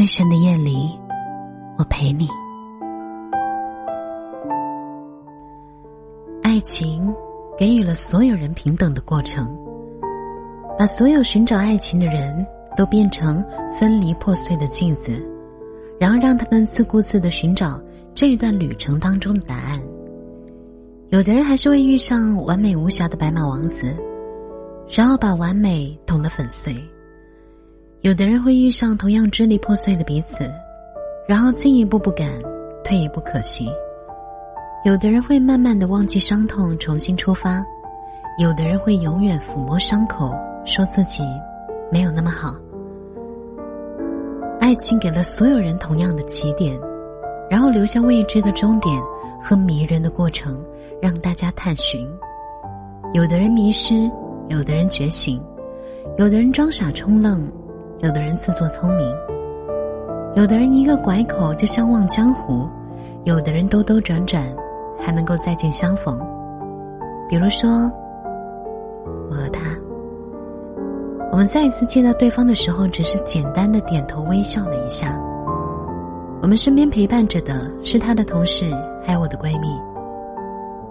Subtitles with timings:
[0.00, 0.98] 最深的夜里，
[1.76, 2.26] 我陪你。
[6.42, 7.14] 爱情
[7.58, 9.54] 给予了所有人平等的过程，
[10.78, 12.34] 把所有寻找爱情的人
[12.78, 13.44] 都变成
[13.78, 15.22] 分离破碎的镜子，
[15.98, 17.78] 然后让他们自顾自的寻找
[18.14, 19.78] 这一段旅程当中的答案。
[21.10, 23.94] 有的人还是会遇上完美无瑕的白马王子，
[24.88, 26.74] 然后把完美捅得粉碎。
[28.02, 30.50] 有的人会遇上同样支离破碎的彼此，
[31.28, 32.30] 然后进一步不敢，
[32.82, 33.70] 退一步可惜。
[34.86, 37.62] 有的人会慢慢的忘记伤痛，重新出发；
[38.38, 40.34] 有的人会永远抚摸伤口，
[40.64, 41.22] 说自己
[41.92, 42.56] 没有那么好。
[44.58, 46.74] 爱情给了所有人同样的起点，
[47.50, 48.98] 然后留下未知的终点
[49.38, 50.58] 和迷人的过程，
[51.02, 52.08] 让大家探寻。
[53.12, 54.10] 有的人迷失，
[54.48, 55.38] 有的人觉醒，
[56.16, 57.46] 有的人装傻充愣。
[58.02, 59.14] 有的人自作聪明，
[60.34, 62.66] 有的人一个拐口就相忘江湖，
[63.24, 64.42] 有的人兜兜转转
[64.98, 66.18] 还能够再见相逢。
[67.28, 67.68] 比如说，
[69.28, 69.60] 我和他，
[71.30, 75.20] 我们再一次见到对方的时候，只是简单的点头微笑了一下。
[76.40, 78.64] 我们身边陪伴着的是他的同事，
[79.04, 79.68] 还有我的闺蜜。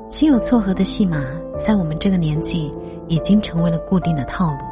[0.10, 1.24] 亲友撮合的戏码，
[1.56, 2.72] 在我们这个年纪
[3.08, 4.69] 已经成为了固定的套路。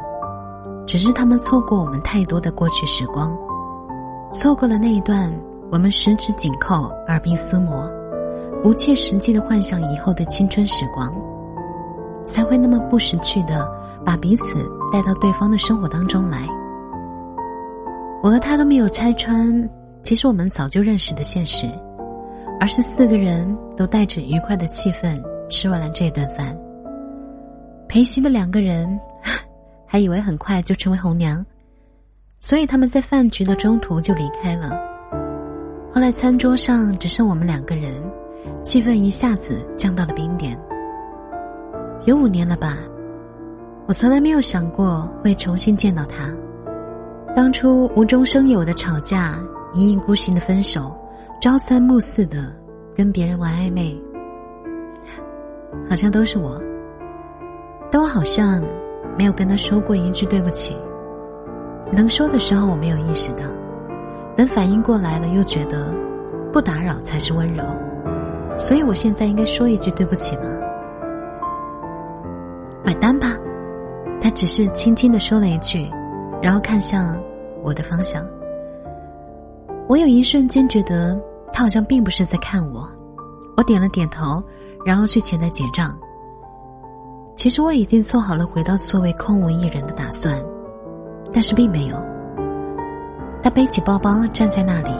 [0.88, 3.36] 只是他们错过我们太多的过去时光，
[4.32, 5.30] 错过了那一段
[5.70, 7.86] 我们十指紧扣、耳鬓厮磨、
[8.62, 11.14] 不切实际的幻想以后的青春时光，
[12.24, 13.70] 才会那么不识趣的
[14.02, 16.38] 把彼此带到对方的生活当中来。
[18.22, 19.68] 我和他都没有拆穿，
[20.02, 21.68] 其实我们早就认识的现实，
[22.58, 26.56] 而是四个人都带着愉快的气氛吃完了这顿饭。
[27.86, 28.98] 陪席的两个人。
[29.90, 31.44] 还以为很快就成为红娘，
[32.38, 34.78] 所以他们在饭局的中途就离开了。
[35.90, 37.90] 后来餐桌上只剩我们两个人，
[38.62, 40.56] 气氛一下子降到了冰点。
[42.04, 42.76] 有五年了吧，
[43.86, 46.30] 我从来没有想过会重新见到他。
[47.34, 49.38] 当初无中生有的吵架，
[49.72, 50.94] 一意孤行的分手，
[51.40, 52.54] 朝三暮四的
[52.94, 53.98] 跟别人玩暧昧，
[55.88, 56.62] 好像都是我，
[57.90, 58.62] 但我好像。
[59.18, 60.76] 没有跟他说过一句对不起。
[61.90, 63.44] 能说的时候我没有意识到，
[64.36, 65.92] 等反应过来了又觉得
[66.52, 67.64] 不打扰才是温柔，
[68.56, 70.44] 所以我现在应该说一句对不起吗？
[72.84, 73.36] 买单吧。
[74.20, 75.88] 他只是轻轻的说了一句，
[76.42, 77.16] 然后看向
[77.62, 78.24] 我的方向。
[79.88, 81.18] 我有一瞬间觉得
[81.52, 82.86] 他好像并不是在看我，
[83.56, 84.42] 我点了点头，
[84.84, 85.96] 然后去前台结账。
[87.38, 90.36] 其实我已经做好了回到座位空无一人的打算，
[91.32, 91.96] 但是并没有。
[93.40, 94.90] 他背起包包站在那里，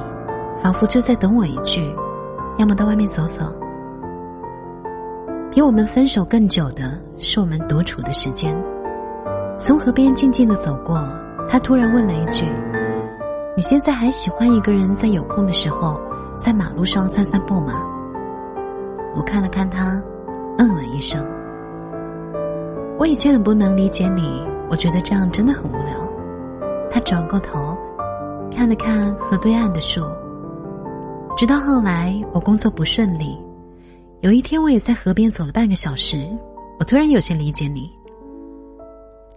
[0.62, 1.92] 仿佛就在等我一句
[2.56, 3.42] ：“要么到外面走走。”
[5.50, 8.56] 比我们分手更久的是我们独处的时间。
[9.56, 10.96] 从河边静静的走过，
[11.48, 12.44] 他突然问了一句
[13.56, 16.00] ：“你现在还喜欢一个人在有空的时候
[16.36, 17.72] 在马路上散散步吗？”
[19.16, 20.00] 我看了看他，
[20.58, 21.20] 嗯了一声。
[22.98, 26.12] 我以前很不能理解你，我觉得这样真的很无聊。
[26.90, 27.76] 他转过头，
[28.50, 30.04] 看了看河对岸的树。
[31.36, 33.38] 直到后来我工作不顺利，
[34.22, 36.28] 有一天我也在河边走了半个小时，
[36.80, 37.88] 我突然有些理解你。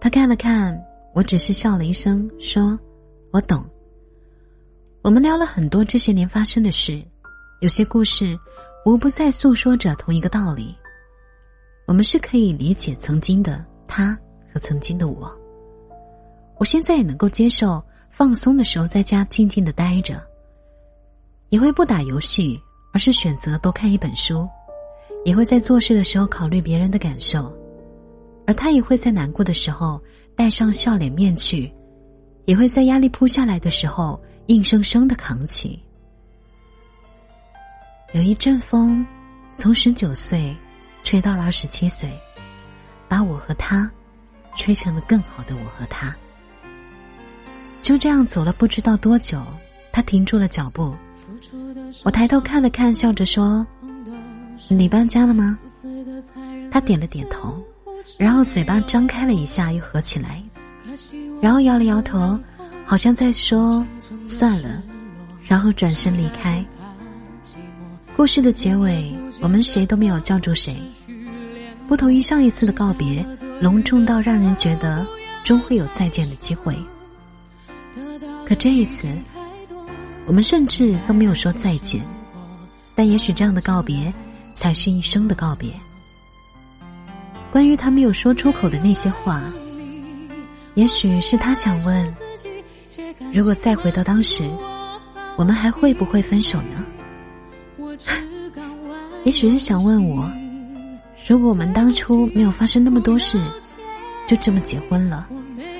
[0.00, 0.76] 他看了看
[1.14, 2.76] 我，只是笑了一声，说
[3.30, 3.64] ：“我懂。”
[5.02, 7.00] 我们聊了很多这些年发生的事，
[7.60, 8.36] 有些故事
[8.84, 10.74] 无不在诉说着同一个道理。
[11.92, 14.18] 我们是可以理解曾经的他
[14.50, 15.30] 和曾经的我。
[16.56, 20.18] 我现在也能够接受放松的时候在家静静的待着，
[21.50, 22.58] 也会不打游戏，
[22.94, 24.48] 而是选择多看一本书，
[25.26, 27.54] 也会在做事的时候考虑别人的感受，
[28.46, 30.00] 而他也会在难过的时候
[30.34, 31.70] 戴上笑脸面具，
[32.46, 35.78] 也会在压力扑下来的时候硬生生的扛起。
[38.14, 39.06] 有一阵风，
[39.58, 40.56] 从十九岁。
[41.02, 42.10] 吹到了二十七岁，
[43.08, 43.90] 把我和他
[44.54, 46.14] 吹成了更好的我和他。
[47.80, 49.44] 就这样走了不知道多久，
[49.92, 50.94] 他停住了脚步。
[52.04, 53.66] 我抬头看了看，笑着说
[54.68, 55.58] ：“你搬家了吗？”
[56.70, 57.62] 他点了点头，
[58.16, 60.42] 然后嘴巴张开了一下，又合起来，
[61.42, 62.38] 然后摇了摇头，
[62.86, 63.86] 好像在说
[64.24, 64.82] “算了”，
[65.44, 66.61] 然后转身离开。
[68.14, 69.10] 故事的结尾，
[69.40, 70.76] 我们谁都没有叫住谁。
[71.88, 73.24] 不同于上一次的告别，
[73.58, 75.04] 隆重到让人觉得
[75.42, 76.76] 终会有再见的机会。
[78.46, 79.08] 可这一次，
[80.26, 82.04] 我们甚至都没有说再见，
[82.94, 84.12] 但也许这样的告别，
[84.52, 85.70] 才是一生的告别。
[87.50, 89.42] 关于他没有说出口的那些话，
[90.74, 92.14] 也许是他想问：
[93.32, 94.48] 如果再回到当时，
[95.36, 96.84] 我们还会不会分手呢？
[99.24, 100.30] 也许是想问我：
[101.28, 103.38] 如果我们当初没有发生那么多事，
[104.26, 105.28] 就这么结婚了，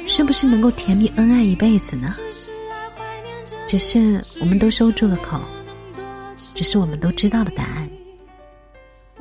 [0.07, 2.15] 是不是能够甜蜜恩爱一辈子呢？
[3.67, 5.41] 只是我们都收住了口，
[6.55, 7.89] 只是我们都知道了答案。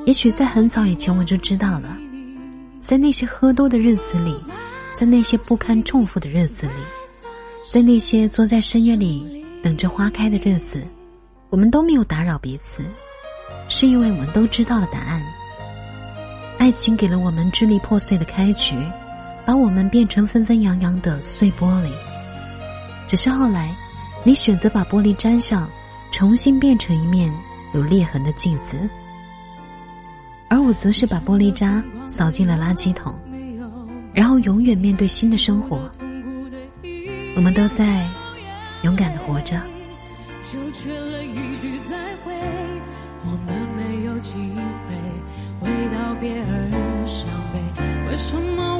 [0.06, 1.98] 也许在很早以前我就知道了，
[2.80, 4.36] 在那些喝多的日子里，
[4.94, 6.74] 在那些不堪重负的日子里，
[7.70, 10.86] 在那些坐在深夜里等着花开的日子，
[11.52, 12.84] 我们都没有打扰彼此，
[13.70, 15.22] 是因为我们都知道了答案。
[16.58, 18.76] 爱情给了我们支离破碎的开局，
[19.46, 21.92] 把我们变成纷纷扬扬的碎玻璃。
[23.08, 23.76] 只是后来。
[24.24, 25.68] 你选择把玻璃粘上，
[26.12, 27.34] 重新变成一面
[27.74, 28.88] 有裂痕的镜子，
[30.48, 33.18] 而我则是把玻璃渣扫进了垃圾桶，
[34.14, 35.92] 然后永远面对新的生活。
[37.36, 38.08] 我们都在
[38.84, 39.60] 勇敢的活着。
[40.52, 41.96] 就缺了一句再
[42.26, 42.34] 会，
[43.24, 44.92] 我们没有机会
[45.62, 47.56] 为道别而伤悲。
[48.10, 48.71] 为什么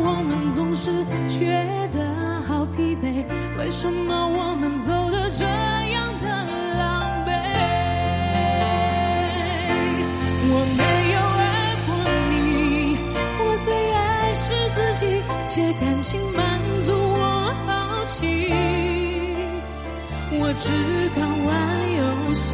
[20.52, 20.68] 我只
[21.16, 21.50] 敢玩
[21.96, 22.52] 游戏，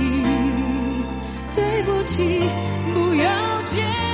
[1.55, 2.39] 对不起，
[2.93, 3.25] 不要
[3.63, 4.06] 介意，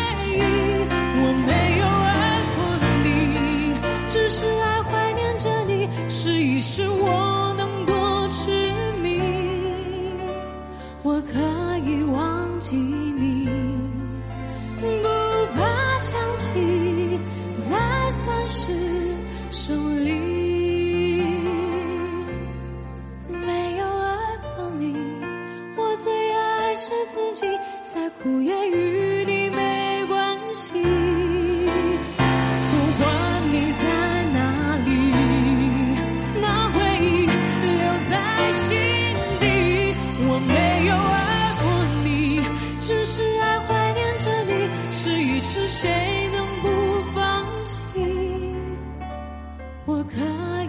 [49.85, 50.15] 我可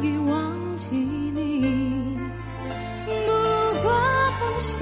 [0.02, 2.19] 以忘记你
[3.06, 3.31] 不
[3.82, 3.93] 过
[4.40, 4.78] 更想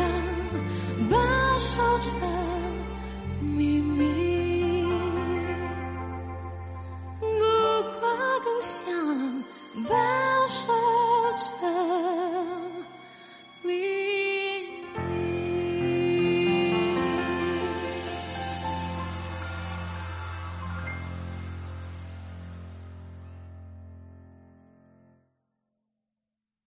[1.11, 2.11] 把守着
[3.41, 4.22] 秘密